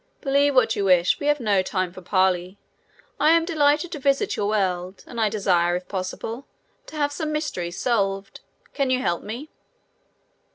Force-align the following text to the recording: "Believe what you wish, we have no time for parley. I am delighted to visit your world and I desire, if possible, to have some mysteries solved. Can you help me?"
"Believe 0.19 0.55
what 0.55 0.75
you 0.75 0.85
wish, 0.85 1.19
we 1.19 1.27
have 1.27 1.39
no 1.39 1.61
time 1.61 1.93
for 1.93 2.01
parley. 2.01 2.57
I 3.19 3.29
am 3.33 3.45
delighted 3.45 3.91
to 3.91 3.99
visit 3.99 4.35
your 4.35 4.47
world 4.47 5.03
and 5.05 5.21
I 5.21 5.29
desire, 5.29 5.75
if 5.75 5.87
possible, 5.87 6.47
to 6.87 6.95
have 6.95 7.11
some 7.11 7.31
mysteries 7.31 7.79
solved. 7.79 8.39
Can 8.73 8.89
you 8.89 8.99
help 8.99 9.21
me?" 9.21 9.51